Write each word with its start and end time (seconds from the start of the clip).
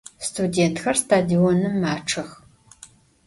Studêntxer 0.27 0.95
stadionım 1.01 1.75
maççex. 1.81 2.29